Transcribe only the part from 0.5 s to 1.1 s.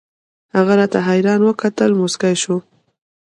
هغه راته